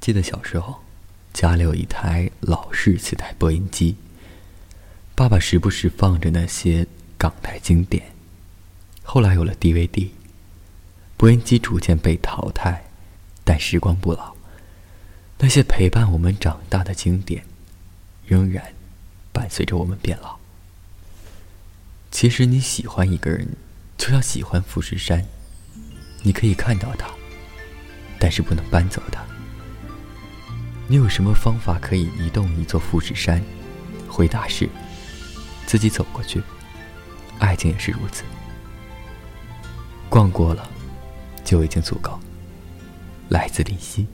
[0.00, 0.82] 记得小时候，
[1.32, 3.96] 家里有一台老式磁带播音机，
[5.14, 6.86] 爸爸时不时放着那些
[7.18, 8.12] 港台经典。
[9.02, 10.10] 后来有了 DVD，
[11.16, 12.84] 播音机逐渐被淘汰，
[13.44, 14.34] 但时光不老，
[15.38, 17.44] 那些陪伴我们长大的经典，
[18.24, 18.72] 仍然
[19.32, 20.38] 伴随着我们变老。
[22.10, 23.48] 其实你喜欢一个人，
[23.98, 25.26] 就像喜欢富士山，
[26.22, 27.10] 你可以看到它，
[28.18, 29.22] 但是不能搬走它。
[30.90, 33.42] 你有什么方法可以移动一座富士山？
[34.08, 34.66] 回答是：
[35.66, 36.42] 自己走过去。
[37.38, 38.24] 爱情也是如此，
[40.08, 40.66] 逛过了
[41.44, 42.18] 就已经足够。
[43.28, 44.06] 来自林夕。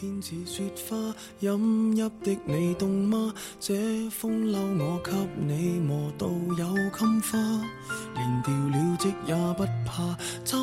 [0.00, 0.96] 偏似雪花，
[1.40, 3.34] 饮泣的你冻吗？
[3.58, 7.36] 这风褸我给你磨到有襟花，
[8.14, 10.56] 连掉了职也不怕，怎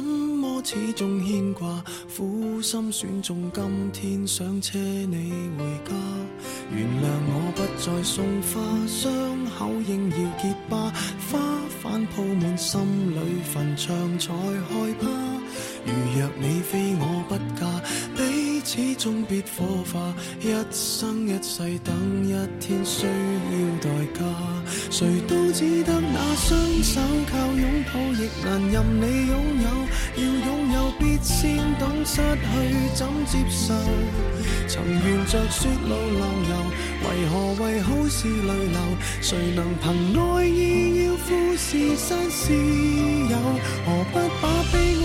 [0.66, 1.84] 始终牵挂？
[2.18, 5.94] 苦心选中今天想车你回家，
[6.72, 10.92] 原谅我不再送花，伤口应要结疤，
[11.30, 11.40] 花
[11.84, 15.08] 瓣铺满心里坟场才害怕。
[15.86, 18.25] 如若你非我不嫁。
[18.66, 19.64] 始终必火
[19.94, 21.96] 化，一生一世等
[22.28, 23.10] 一天需要
[23.80, 24.20] 代价，
[24.90, 27.00] 谁都只得那双手
[27.32, 29.68] 靠拥抱，亦难任你拥有。
[30.18, 32.50] 要拥有必先懂失去
[32.96, 33.76] 怎接受。
[34.68, 36.52] 曾沿着雪路浪游，
[37.06, 38.80] 为何为好事泪流？
[39.22, 43.38] 谁能凭爱意要富士山私有？
[43.86, 44.44] 何不把
[44.74, 44.76] 悲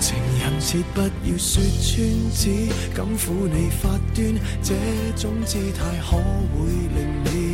[0.00, 4.74] 情人节不要说穿，只敢抚你发端，这
[5.16, 7.11] 种姿态可会令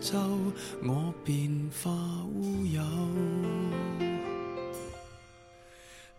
[0.00, 0.18] 周，
[0.82, 1.50] 我便
[1.82, 1.90] 化
[2.34, 2.82] 乌有。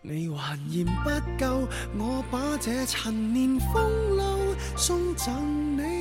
[0.01, 1.09] 你还嫌不
[1.43, 1.67] 够，
[1.97, 5.94] 我把这陈年风流送赠你。